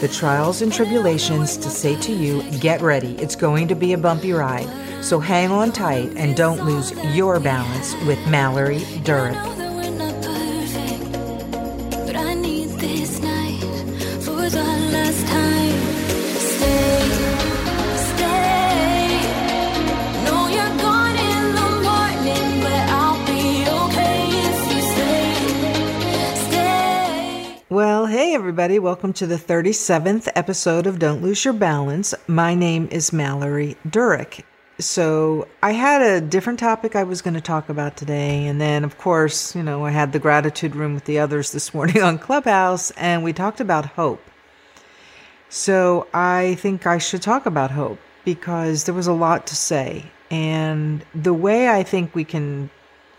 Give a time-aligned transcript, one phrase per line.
[0.00, 3.98] the trials and tribulations to say to you, get ready, it's going to be a
[3.98, 4.68] bumpy ride.
[5.04, 9.34] So hang on tight and don't lose your balance with Mallory Durick.
[9.34, 9.64] Well,
[28.34, 32.14] everybody, welcome to the 37th episode of Don't Lose Your Balance.
[32.26, 34.42] My name is Mallory Durick
[34.78, 38.46] so I had a different topic I was going to talk about today.
[38.46, 41.72] And then, of course, you know, I had the gratitude room with the others this
[41.72, 44.22] morning on Clubhouse, and we talked about hope.
[45.48, 50.06] So I think I should talk about hope because there was a lot to say.
[50.30, 52.70] And the way I think we can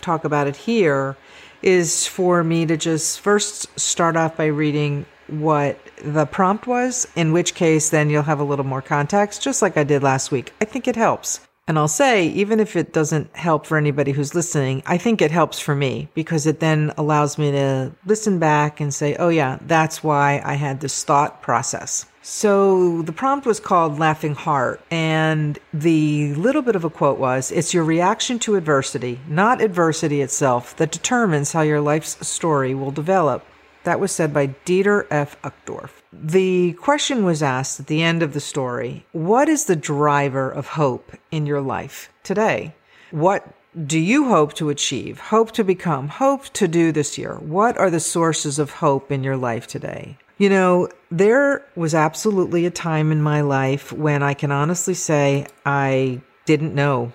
[0.02, 1.16] talk about it here
[1.62, 7.32] is for me to just first start off by reading what the prompt was, in
[7.32, 10.54] which case then you'll have a little more context, just like I did last week.
[10.62, 11.40] I think it helps.
[11.68, 15.32] And I'll say, even if it doesn't help for anybody who's listening, I think it
[15.32, 19.58] helps for me because it then allows me to listen back and say, oh, yeah,
[19.62, 22.06] that's why I had this thought process.
[22.22, 24.82] So the prompt was called Laughing Heart.
[24.92, 30.22] And the little bit of a quote was It's your reaction to adversity, not adversity
[30.22, 33.44] itself, that determines how your life's story will develop.
[33.86, 35.40] That was said by Dieter F.
[35.44, 35.92] Uchtdorf.
[36.12, 40.70] The question was asked at the end of the story What is the driver of
[40.70, 42.74] hope in your life today?
[43.12, 43.48] What
[43.86, 47.36] do you hope to achieve, hope to become, hope to do this year?
[47.36, 50.18] What are the sources of hope in your life today?
[50.40, 55.46] You know, there was absolutely a time in my life when I can honestly say
[55.64, 57.12] I didn't know.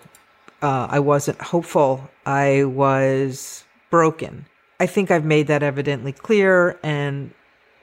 [0.62, 2.08] Uh, I wasn't hopeful.
[2.24, 4.46] I was broken.
[4.80, 7.32] I think I've made that evidently clear, and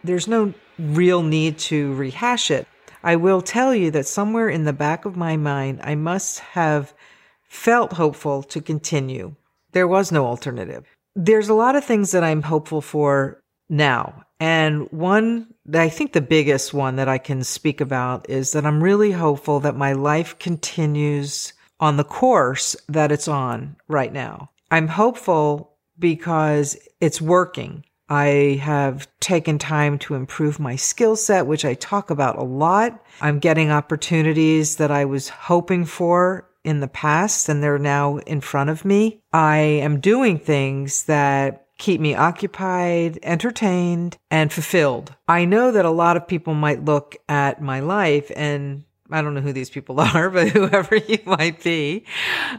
[0.04, 2.68] there's no real need to rehash it.
[3.04, 6.96] I will tell you that somewhere in the back of my mind, I must have
[7.44, 9.36] felt hopeful to continue.
[9.74, 10.86] There was no alternative.
[11.16, 14.24] There's a lot of things that I'm hopeful for now.
[14.40, 18.66] And one, that I think the biggest one that I can speak about is that
[18.66, 24.50] I'm really hopeful that my life continues on the course that it's on right now.
[24.72, 27.84] I'm hopeful because it's working.
[28.10, 33.04] I have taken time to improve my skill set, which I talk about a lot.
[33.20, 38.42] I'm getting opportunities that I was hoping for in the past and they're now in
[38.42, 39.22] front of me.
[39.34, 45.16] I am doing things that keep me occupied, entertained, and fulfilled.
[45.28, 49.34] I know that a lot of people might look at my life and I don't
[49.34, 52.06] know who these people are, but whoever you might be,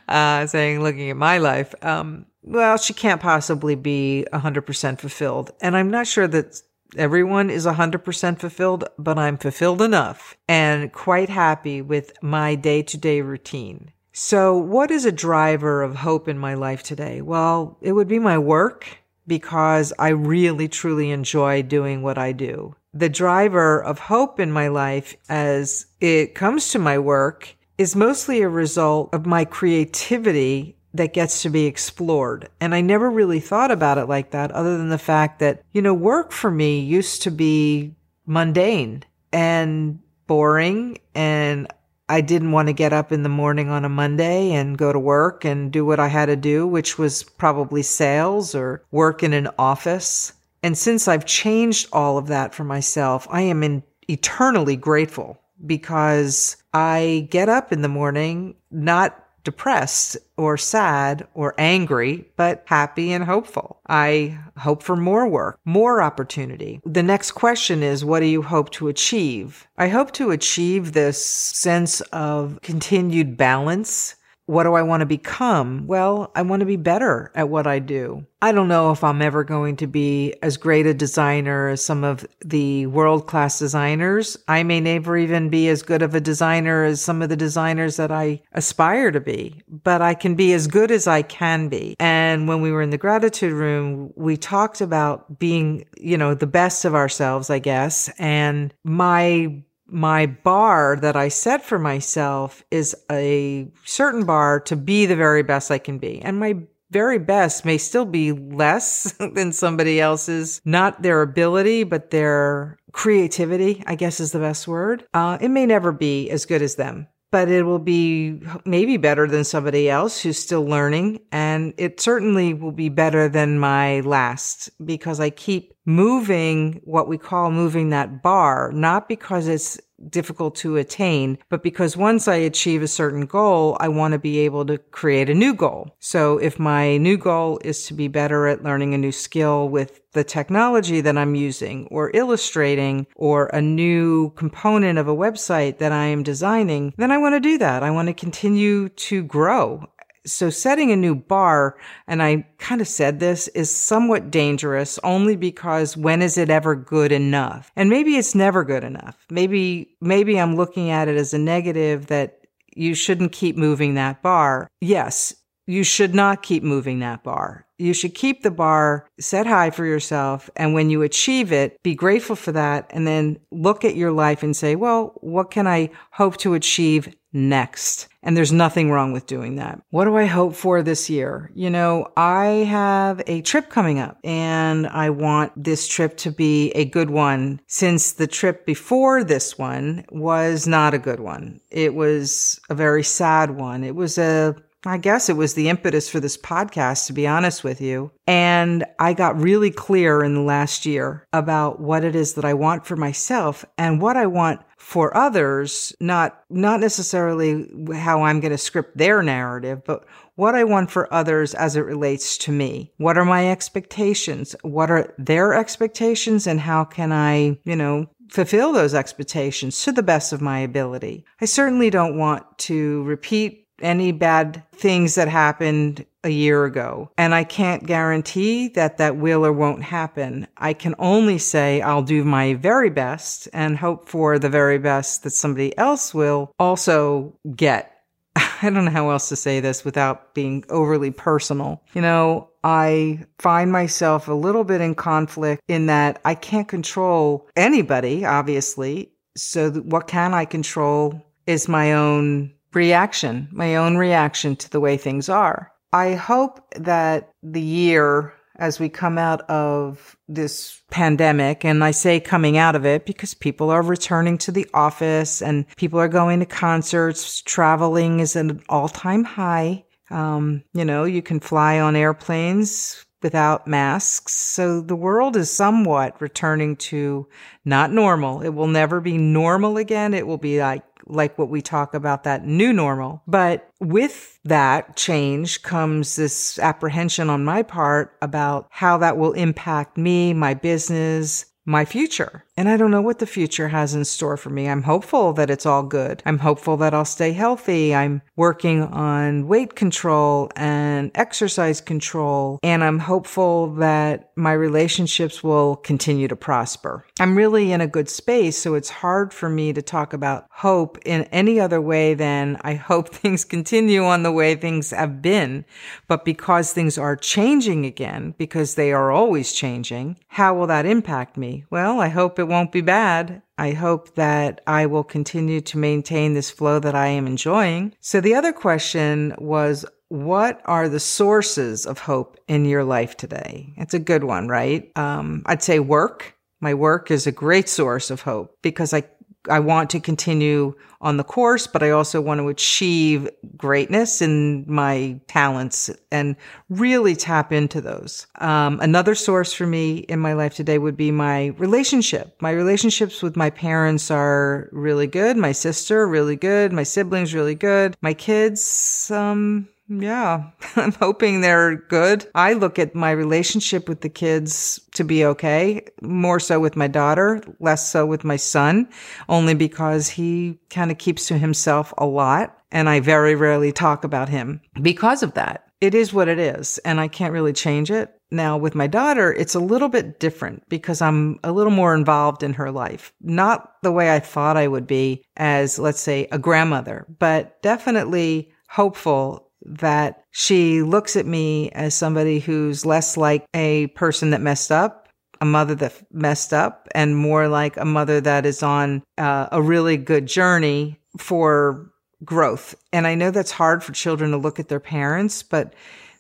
[0.09, 5.51] uh, saying, looking at my life, um, well, she can't possibly be 100% fulfilled.
[5.61, 6.63] And I'm not sure that
[6.97, 12.97] everyone is 100% fulfilled, but I'm fulfilled enough and quite happy with my day to
[12.97, 13.93] day routine.
[14.13, 17.21] So, what is a driver of hope in my life today?
[17.21, 22.75] Well, it would be my work because I really truly enjoy doing what I do.
[22.95, 28.41] The driver of hope in my life as it comes to my work is mostly
[28.41, 32.49] a result of my creativity that gets to be explored.
[32.61, 35.83] And I never really thought about it like that, other than the fact that, you
[35.83, 37.95] know, work for me used to be
[38.27, 40.99] mundane and boring.
[41.15, 41.67] And
[42.09, 44.99] I didn't want to get up in the morning on a Monday and go to
[44.99, 49.35] work and do what I had to do, which was probably sales or work in
[49.35, 50.33] an office.
[50.63, 57.29] And since I've changed all of that for myself, I am eternally grateful because I
[57.31, 63.81] get up in the morning not depressed or sad or angry, but happy and hopeful.
[63.89, 66.83] I hope for more work, more opportunity.
[66.85, 69.67] The next question is, what do you hope to achieve?
[69.79, 74.17] I hope to achieve this sense of continued balance
[74.49, 75.87] what do I want to become?
[75.87, 78.27] Well, I want to be better at what I do.
[78.41, 82.03] I don't know if I'm ever going to be as great a designer as some
[82.03, 84.39] of the world class designers.
[84.49, 87.97] I may never even be as good of a designer as some of the designers
[87.97, 91.95] that I aspire to be, but I can be as good as I can be.
[92.01, 96.47] And when we were in the gratitude room, we talked about being, you know, the
[96.47, 98.09] best of ourselves, I guess.
[98.19, 105.07] And my my bar that I set for myself is a certain bar to be
[105.07, 106.21] the very best I can be.
[106.21, 106.57] And my
[106.91, 113.83] very best may still be less than somebody else's, not their ability, but their creativity,
[113.87, 115.05] I guess is the best word.
[115.13, 119.27] Uh, it may never be as good as them but it will be maybe better
[119.27, 121.21] than somebody else who's still learning.
[121.31, 127.19] And it certainly will be better than my last because I keep moving what we
[127.19, 129.79] call moving that bar, not because it's
[130.09, 134.39] difficult to attain, but because once I achieve a certain goal, I want to be
[134.41, 135.97] able to create a new goal.
[135.99, 140.01] So if my new goal is to be better at learning a new skill with
[140.13, 145.93] the technology that I'm using or illustrating or a new component of a website that
[145.93, 147.83] I am designing, then I want to do that.
[147.83, 149.87] I want to continue to grow
[150.27, 151.77] so setting a new bar,
[152.07, 156.75] and I kind of said this, is somewhat dangerous only because when is it ever
[156.75, 157.73] good enough?
[157.77, 159.17] And maybe it's never good enough.
[159.31, 164.23] Maybe, maybe I'm looking at it as a negative that you shouldn't keep moving that
[164.23, 164.69] bar.
[164.81, 165.35] Yes,
[165.67, 167.67] you should not keep moving that bar.
[167.77, 170.49] You should keep the bar set high for yourself.
[170.57, 172.87] And when you achieve it, be grateful for that.
[172.91, 177.15] And then look at your life and say, well, what can I hope to achieve
[177.33, 178.09] next?
[178.23, 179.81] And there's nothing wrong with doing that.
[179.91, 181.51] What do I hope for this year?
[181.55, 186.71] You know, I have a trip coming up and I want this trip to be
[186.73, 191.61] a good one since the trip before this one was not a good one.
[191.71, 193.85] It was a very sad one.
[193.85, 197.65] It was a I guess it was the impetus for this podcast, to be honest
[197.65, 198.13] with you.
[198.27, 202.55] And I got really clear in the last year about what it is that I
[202.55, 208.53] want for myself and what I want for others, not, not necessarily how I'm going
[208.53, 210.07] to script their narrative, but
[210.37, 212.91] what I want for others as it relates to me.
[212.97, 214.57] What are my expectations?
[214.63, 216.47] What are their expectations?
[216.47, 221.27] And how can I, you know, fulfill those expectations to the best of my ability?
[221.39, 227.11] I certainly don't want to repeat any bad things that happened a year ago.
[227.17, 230.47] And I can't guarantee that that will or won't happen.
[230.57, 235.23] I can only say I'll do my very best and hope for the very best
[235.23, 237.95] that somebody else will also get.
[238.37, 241.83] I don't know how else to say this without being overly personal.
[241.95, 247.49] You know, I find myself a little bit in conflict in that I can't control
[247.57, 249.13] anybody, obviously.
[249.37, 254.97] So what can I control is my own reaction, my own reaction to the way
[254.97, 255.73] things are.
[255.93, 262.19] I hope that the year as we come out of this pandemic, and I say
[262.19, 266.41] coming out of it because people are returning to the office and people are going
[266.41, 269.85] to concerts, traveling is at an all time high.
[270.11, 274.35] Um, you know, you can fly on airplanes without masks.
[274.35, 277.29] So the world is somewhat returning to
[277.65, 278.43] not normal.
[278.43, 280.15] It will never be normal again.
[280.15, 283.23] It will be like like what we talk about that new normal.
[283.27, 289.97] But with that change comes this apprehension on my part about how that will impact
[289.97, 292.45] me, my business, my future.
[292.57, 294.69] And I don't know what the future has in store for me.
[294.69, 296.23] I'm hopeful that it's all good.
[296.25, 297.95] I'm hopeful that I'll stay healthy.
[297.95, 302.59] I'm working on weight control and exercise control.
[302.63, 307.05] And I'm hopeful that my relationships will continue to prosper.
[307.21, 308.57] I'm really in a good space.
[308.57, 312.75] So it's hard for me to talk about hope in any other way than I
[312.75, 315.67] hope things continue on the way things have been.
[316.07, 321.37] But because things are changing again, because they are always changing, how will that impact
[321.37, 321.58] me?
[321.71, 323.43] Well, I hope it won't be bad.
[323.57, 327.95] I hope that I will continue to maintain this flow that I am enjoying.
[328.01, 333.75] So the other question was, what are the sources of hope in your life today?
[333.77, 334.91] It's a good one, right?
[334.97, 336.35] Um, I'd say work.
[336.61, 339.05] My work is a great source of hope because I
[339.49, 344.65] I want to continue on the course, but I also want to achieve greatness in
[344.67, 346.35] my talents and
[346.69, 348.27] really tap into those.
[348.37, 352.37] Um, another source for me in my life today would be my relationship.
[352.41, 355.37] My relationships with my parents are really good.
[355.37, 356.73] My sister, really good.
[356.73, 357.97] My siblings, really good.
[358.01, 362.27] My kids, um, yeah, I'm hoping they're good.
[362.35, 366.89] I look at my relationship with the kids to be okay, more so with my
[366.89, 368.89] daughter, less so with my son,
[369.29, 372.55] only because he kind of keeps to himself a lot.
[372.71, 375.65] And I very rarely talk about him because of that.
[375.81, 378.13] It is what it is, and I can't really change it.
[378.31, 382.43] Now, with my daughter, it's a little bit different because I'm a little more involved
[382.43, 383.13] in her life.
[383.23, 388.53] Not the way I thought I would be as, let's say, a grandmother, but definitely
[388.69, 394.73] hopeful that she looks at me as somebody who's less like a person that messed
[394.73, 395.09] up
[395.41, 399.63] a mother that messed up and more like a mother that is on uh, a
[399.63, 401.91] really good journey for
[402.25, 402.75] growth.
[402.93, 405.75] And I know that's hard for children to look at their parents, but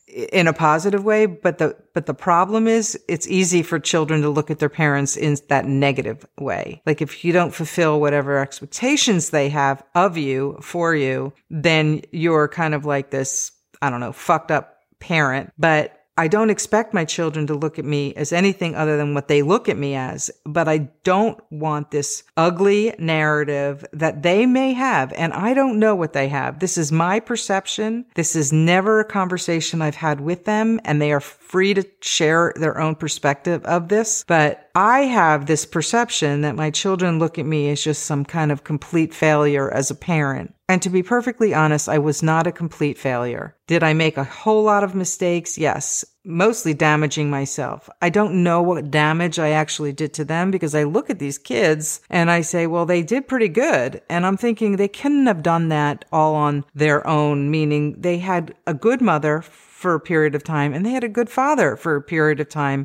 [0.08, 4.30] in a positive way but the but the problem is it's easy for children to
[4.30, 6.80] look at their parents in that negative way.
[6.86, 12.48] Like if you don't fulfill whatever expectations they have of you for you then you're
[12.48, 15.52] kind of like this i don't know fucked up parent.
[15.58, 19.28] But I don't expect my children to look at me as anything other than what
[19.28, 24.72] they look at me as, but I don't want this ugly narrative that they may
[24.72, 25.12] have.
[25.12, 26.58] And I don't know what they have.
[26.58, 28.04] This is my perception.
[28.16, 32.52] This is never a conversation I've had with them and they are free to share
[32.56, 34.24] their own perspective of this.
[34.28, 38.52] But I have this perception that my children look at me as just some kind
[38.52, 40.54] of complete failure as a parent.
[40.68, 43.56] And to be perfectly honest, I was not a complete failure.
[43.66, 45.56] Did I make a whole lot of mistakes?
[45.56, 47.88] Yes, mostly damaging myself.
[48.02, 51.38] I don't know what damage I actually did to them because I look at these
[51.38, 54.02] kids and I say, well, they did pretty good.
[54.10, 58.54] And I'm thinking they couldn't have done that all on their own, meaning they had
[58.66, 59.42] a good mother
[59.78, 62.48] for a period of time and they had a good father for a period of
[62.48, 62.84] time.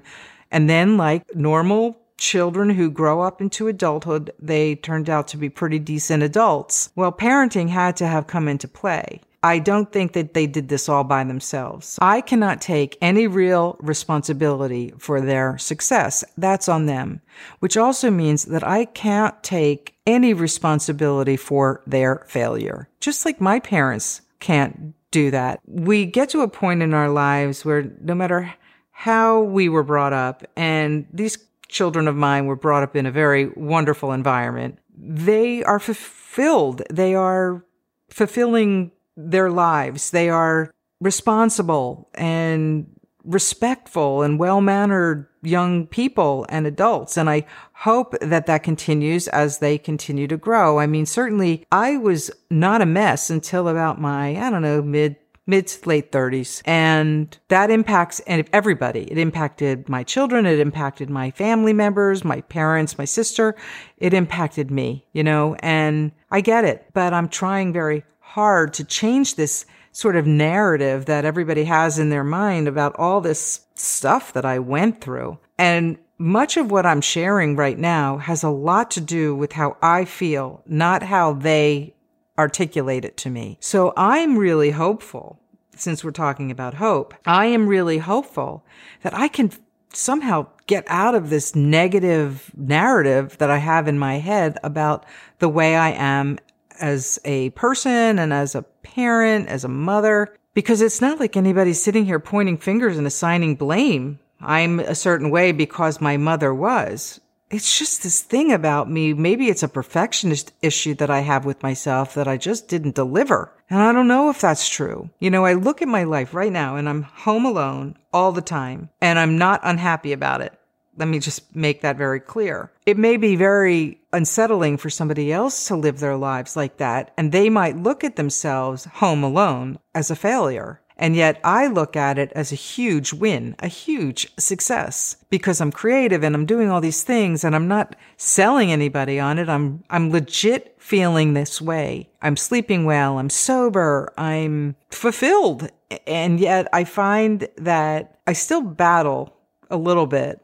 [0.52, 5.50] And then like normal children who grow up into adulthood, they turned out to be
[5.50, 6.92] pretty decent adults.
[6.96, 9.22] Well, parenting had to have come into play.
[9.42, 11.98] I don't think that they did this all by themselves.
[12.00, 16.24] I cannot take any real responsibility for their success.
[16.38, 17.22] That's on them,
[17.60, 22.88] which also means that I can't take any responsibility for their failure.
[23.00, 25.62] Just like my parents can't do that.
[25.66, 28.54] We get to a point in our lives where no matter
[28.92, 31.38] how we were brought up, and these
[31.70, 34.80] children of mine were brought up in a very wonderful environment.
[34.98, 36.82] They are fulfilled.
[36.92, 37.64] They are
[38.10, 40.12] fulfilling their lives.
[40.12, 42.88] They are responsible and
[43.24, 47.18] respectful and well mannered young people and adults.
[47.18, 50.80] And I hope that that continues as they continue to grow.
[50.80, 55.18] I mean, certainly I was not a mess until about my, I don't know, mid
[55.46, 56.62] mid to late 30s.
[56.66, 59.12] And that impacts and everybody.
[59.12, 60.46] It impacted my children.
[60.46, 63.56] It impacted my family members, my parents, my sister.
[63.98, 68.84] It impacted me, you know, and I get it, but I'm trying very hard to
[68.84, 74.34] change this sort of narrative that everybody has in their mind about all this stuff
[74.34, 75.40] that I went through.
[75.58, 79.78] And much of what I'm sharing right now has a lot to do with how
[79.82, 81.94] I feel, not how they
[82.38, 83.58] articulate it to me.
[83.62, 85.40] So I'm really hopeful,
[85.76, 88.66] since we're talking about hope, I am really hopeful
[89.04, 89.52] that I can
[89.94, 95.06] somehow get out of this negative narrative that I have in my head about
[95.38, 96.40] the way I am
[96.84, 101.82] as a person and as a parent, as a mother, because it's not like anybody's
[101.82, 104.20] sitting here pointing fingers and assigning blame.
[104.42, 107.22] I'm a certain way because my mother was
[107.54, 109.14] it's just this thing about me.
[109.14, 113.52] Maybe it's a perfectionist issue that I have with myself that I just didn't deliver.
[113.70, 115.12] And I don't know if that's true.
[115.20, 118.42] You know, I look at my life right now and I'm home alone all the
[118.42, 120.58] time and I'm not unhappy about it.
[120.98, 122.72] Let me just make that very clear.
[122.86, 127.32] It may be very unsettling for somebody else to live their lives like that, and
[127.32, 130.82] they might look at themselves home alone as a failure.
[130.98, 135.72] And yet I look at it as a huge win, a huge success because I'm
[135.72, 139.50] creative and I'm doing all these things and I'm not selling anybody on it.
[139.50, 142.10] I'm, I'm legit feeling this way.
[142.22, 143.18] I'm sleeping well.
[143.18, 144.14] I'm sober.
[144.18, 145.70] I'm fulfilled.
[146.06, 149.36] And yet I find that I still battle
[149.70, 150.43] a little bit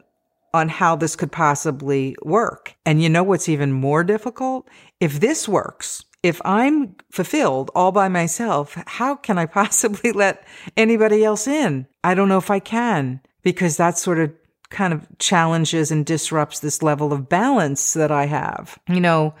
[0.52, 2.74] on how this could possibly work.
[2.84, 4.68] And you know what's even more difficult?
[5.00, 11.24] If this works, if I'm fulfilled all by myself, how can I possibly let anybody
[11.24, 11.86] else in?
[12.04, 14.32] I don't know if I can because that sort of
[14.70, 18.78] kind of challenges and disrupts this level of balance that I have.
[18.88, 19.34] You know,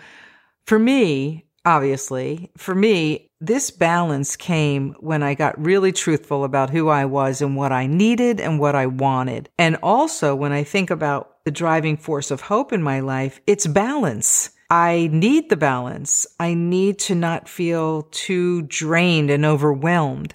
[0.66, 6.88] for me, obviously, for me, this balance came when I got really truthful about who
[6.88, 9.48] I was and what I needed and what I wanted.
[9.58, 13.66] And also when I think about the driving force of hope in my life, it's
[13.66, 14.50] balance.
[14.68, 16.26] I need the balance.
[16.38, 20.34] I need to not feel too drained and overwhelmed.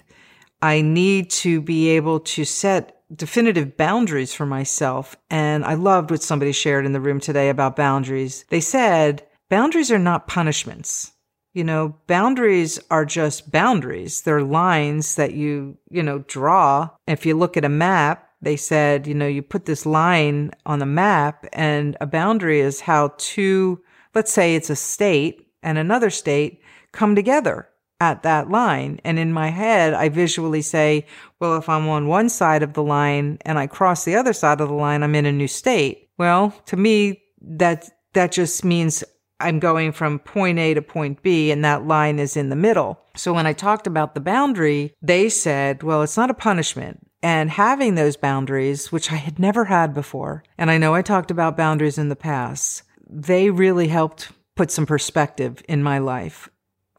[0.60, 5.14] I need to be able to set definitive boundaries for myself.
[5.30, 8.44] And I loved what somebody shared in the room today about boundaries.
[8.48, 11.12] They said, boundaries are not punishments.
[11.56, 14.20] You know, boundaries are just boundaries.
[14.20, 16.90] They're lines that you, you know, draw.
[17.06, 20.80] If you look at a map, they said, you know, you put this line on
[20.80, 23.80] the map and a boundary is how two
[24.14, 26.60] let's say it's a state and another state
[26.92, 27.68] come together.
[28.00, 29.00] at that line.
[29.04, 31.06] And in my head, I visually say,
[31.40, 34.60] well, if I'm on one side of the line and I cross the other side
[34.60, 36.10] of the line, I'm in a new state.
[36.18, 39.02] Well, to me, that, that just means
[39.38, 43.00] I'm going from point A to point B and that line is in the middle.
[43.16, 47.06] So when I talked about the boundary, they said, well, it's not a punishment.
[47.22, 51.30] And having those boundaries, which I had never had before, and I know I talked
[51.30, 56.48] about boundaries in the past, they really helped put some perspective in my life.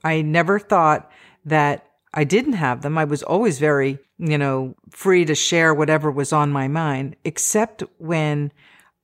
[0.03, 1.11] I never thought
[1.45, 2.97] that I didn't have them.
[2.97, 7.83] I was always very, you know, free to share whatever was on my mind, except
[7.97, 8.51] when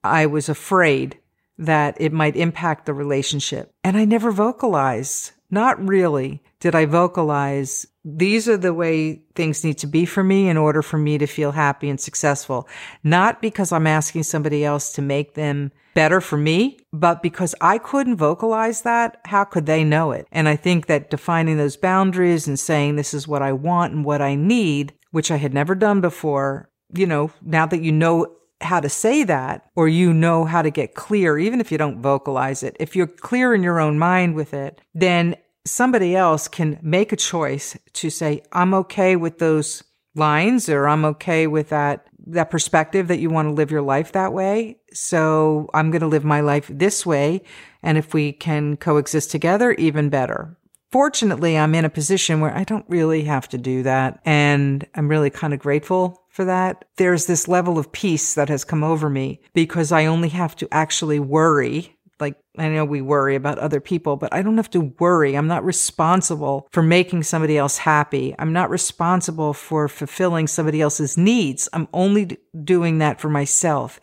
[0.04, 1.20] I was afraid
[1.66, 3.72] that it might impact the relationship.
[3.84, 5.32] And I never vocalized.
[5.50, 10.50] Not really did I vocalize these are the way things need to be for me
[10.50, 12.68] in order for me to feel happy and successful.
[13.04, 17.78] Not because I'm asking somebody else to make them better for me, but because I
[17.78, 20.28] couldn't vocalize that, how could they know it?
[20.32, 24.04] And I think that defining those boundaries and saying this is what I want and
[24.04, 28.36] what I need, which I had never done before, you know, now that you know
[28.64, 32.02] how to say that or you know how to get clear, even if you don't
[32.02, 36.80] vocalize it, if you're clear in your own mind with it, then somebody else can
[36.82, 39.84] make a choice to say, I'm okay with those
[40.16, 44.14] lines or I'm okay with that that perspective that you want to live your life
[44.14, 44.78] that way.
[44.94, 47.42] So I'm going to live my life this way.
[47.82, 50.58] And if we can coexist together, even better.
[50.92, 54.22] Fortunately, I'm in a position where I don't really have to do that.
[54.24, 56.84] And I'm really kind of grateful for that.
[56.98, 60.68] There's this level of peace that has come over me because I only have to
[60.72, 64.94] actually worry like, I know we worry about other people, but I don't have to
[65.00, 65.36] worry.
[65.36, 68.34] I'm not responsible for making somebody else happy.
[68.40, 71.68] I'm not responsible for fulfilling somebody else's needs.
[71.74, 74.00] I'm only doing that for myself.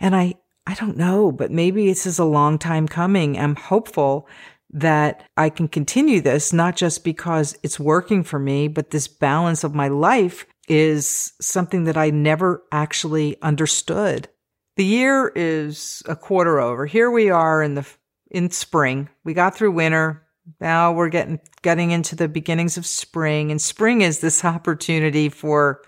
[0.00, 0.34] And I,
[0.66, 3.38] I don't know, but maybe this is a long time coming.
[3.38, 4.26] I'm hopeful
[4.72, 9.62] that I can continue this, not just because it's working for me, but this balance
[9.64, 14.28] of my life is something that I never actually understood.
[14.76, 16.86] The year is a quarter over.
[16.86, 17.86] Here we are in the
[18.30, 19.08] in spring.
[19.24, 20.24] We got through winter.
[20.60, 25.82] Now we're getting getting into the beginnings of spring, and spring is this opportunity for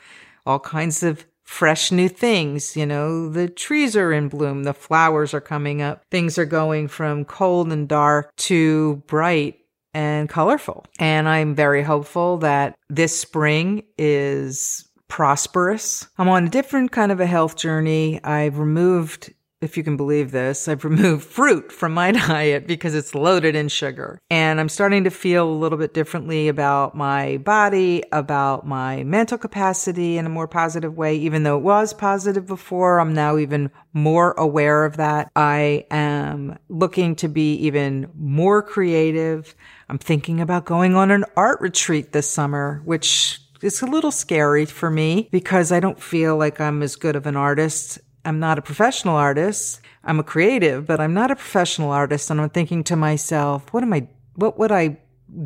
[0.45, 2.77] all kinds of fresh new things.
[2.77, 6.88] You know, the trees are in bloom, the flowers are coming up, things are going
[6.88, 9.62] from cold and dark to bright
[9.94, 10.87] and colorful.
[10.98, 16.09] And I'm very hopeful that this spring is prosperous.
[16.16, 18.18] I'm on a different kind of a health journey.
[18.24, 23.14] I've removed, if you can believe this, I've removed fruit from my diet because it's
[23.14, 24.18] loaded in sugar.
[24.31, 29.37] And I'm starting to feel a little bit differently about my body, about my mental
[29.37, 31.14] capacity in a more positive way.
[31.16, 35.31] Even though it was positive before, I'm now even more aware of that.
[35.37, 39.55] I am looking to be even more creative.
[39.92, 44.64] I'm thinking about going on an art retreat this summer, which is a little scary
[44.64, 47.98] for me because I don't feel like I'm as good of an artist.
[48.24, 49.83] I'm not a professional artist.
[50.02, 52.31] I'm a creative, but I'm not a professional artist.
[52.31, 54.96] And I'm thinking to myself, what am I, what would I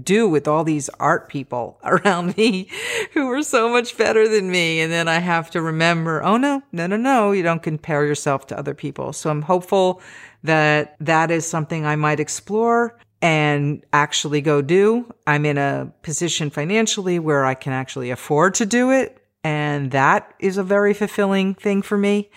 [0.05, 2.71] do with all these art people around me
[3.15, 4.81] who are so much better than me?
[4.81, 8.47] And then I have to remember, oh no, no, no, no, you don't compare yourself
[8.47, 9.13] to other people.
[9.13, 10.01] So I'm hopeful
[10.45, 15.13] that that is something I might explore and actually go do.
[15.27, 19.23] I'm in a position financially where I can actually afford to do it.
[19.43, 22.31] And that is a very fulfilling thing for me.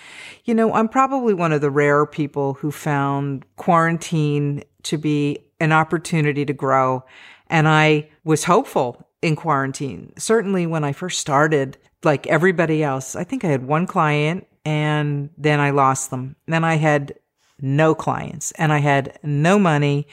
[0.45, 5.71] You know, I'm probably one of the rare people who found quarantine to be an
[5.71, 7.03] opportunity to grow.
[7.47, 10.13] And I was hopeful in quarantine.
[10.17, 15.29] Certainly when I first started, like everybody else, I think I had one client and
[15.37, 16.35] then I lost them.
[16.47, 17.15] Then I had
[17.59, 20.07] no clients and I had no money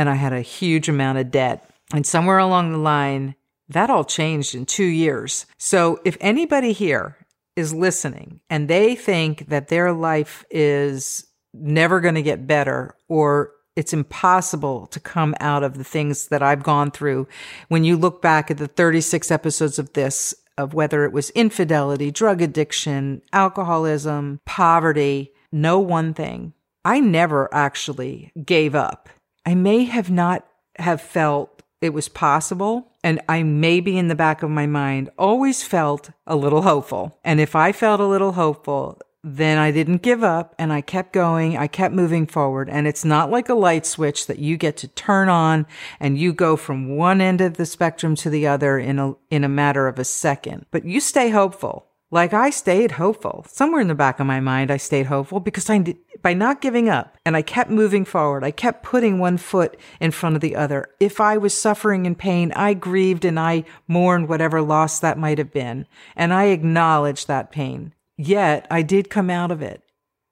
[0.00, 1.68] and I had a huge amount of debt.
[1.92, 3.34] And somewhere along the line,
[3.68, 5.44] that all changed in two years.
[5.58, 7.18] So if anybody here
[7.54, 13.52] is listening and they think that their life is never going to get better or
[13.76, 17.28] it's impossible to come out of the things that I've gone through.
[17.68, 22.10] When you look back at the 36 episodes of this, of whether it was infidelity,
[22.10, 26.54] drug addiction, alcoholism, poverty, no one thing.
[26.86, 29.10] I never actually gave up.
[29.44, 32.88] I may have not have felt it was possible.
[33.02, 37.18] And I maybe in the back of my mind always felt a little hopeful.
[37.24, 41.12] And if I felt a little hopeful, then I didn't give up and I kept
[41.12, 41.56] going.
[41.56, 42.68] I kept moving forward.
[42.68, 45.66] And it's not like a light switch that you get to turn on
[45.98, 49.44] and you go from one end of the spectrum to the other in a, in
[49.44, 51.86] a matter of a second, but you stay hopeful.
[52.12, 53.46] Like I stayed hopeful.
[53.48, 56.88] Somewhere in the back of my mind, I stayed hopeful because I by not giving
[56.88, 58.44] up and I kept moving forward.
[58.44, 60.88] I kept putting one foot in front of the other.
[60.98, 65.38] If I was suffering in pain, I grieved and I mourned whatever loss that might
[65.38, 65.86] have been.
[66.16, 67.94] And I acknowledged that pain.
[68.16, 69.82] Yet I did come out of it.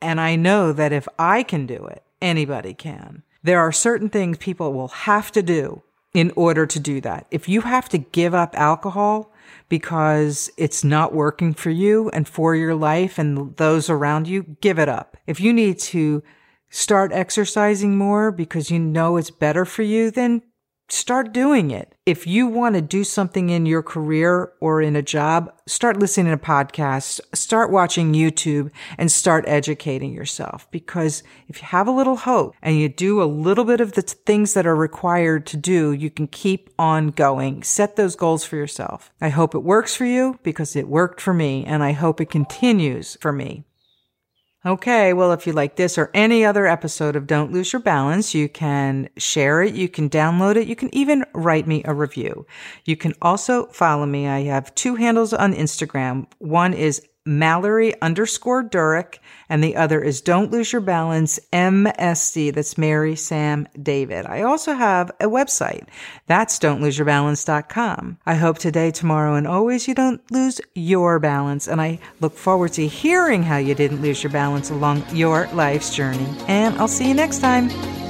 [0.00, 3.22] And I know that if I can do it, anybody can.
[3.42, 7.26] There are certain things people will have to do in order to do that.
[7.30, 9.32] If you have to give up alcohol
[9.68, 14.78] because it's not working for you and for your life and those around you, give
[14.78, 15.16] it up.
[15.26, 16.22] If you need to
[16.70, 20.42] start exercising more because you know it's better for you, then
[20.88, 21.94] start doing it.
[22.06, 26.32] If you want to do something in your career or in a job, start listening
[26.32, 30.70] to podcasts, start watching YouTube and start educating yourself.
[30.70, 34.02] Because if you have a little hope and you do a little bit of the
[34.02, 37.62] things that are required to do, you can keep on going.
[37.62, 39.12] Set those goals for yourself.
[39.20, 42.30] I hope it works for you because it worked for me and I hope it
[42.30, 43.64] continues for me.
[44.66, 48.34] Okay, well, if you like this or any other episode of Don't Lose Your Balance,
[48.34, 52.44] you can share it, you can download it, you can even write me a review.
[52.84, 54.26] You can also follow me.
[54.26, 56.26] I have two handles on Instagram.
[56.38, 59.18] One is Mallory underscore Durick,
[59.50, 62.54] and the other is Don't Lose Your Balance MSD.
[62.54, 64.24] That's Mary Sam David.
[64.24, 65.86] I also have a website.
[66.26, 68.18] That's don'tloseyourbalance.com.
[68.24, 71.68] I hope today, tomorrow, and always you don't lose your balance.
[71.68, 75.94] And I look forward to hearing how you didn't lose your balance along your life's
[75.94, 76.26] journey.
[76.48, 78.07] And I'll see you next time.